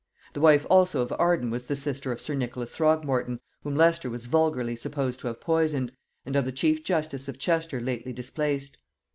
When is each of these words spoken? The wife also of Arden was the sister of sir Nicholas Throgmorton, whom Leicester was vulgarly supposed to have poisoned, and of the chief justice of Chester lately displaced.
The 0.33 0.41
wife 0.41 0.65
also 0.67 1.03
of 1.03 1.13
Arden 1.19 1.51
was 1.51 1.67
the 1.67 1.75
sister 1.75 2.11
of 2.11 2.19
sir 2.19 2.33
Nicholas 2.33 2.71
Throgmorton, 2.75 3.39
whom 3.61 3.75
Leicester 3.75 4.09
was 4.09 4.25
vulgarly 4.25 4.75
supposed 4.75 5.19
to 5.19 5.27
have 5.27 5.39
poisoned, 5.39 5.91
and 6.25 6.35
of 6.35 6.45
the 6.45 6.51
chief 6.51 6.83
justice 6.83 7.27
of 7.27 7.37
Chester 7.37 7.79
lately 7.79 8.11
displaced. 8.11 8.79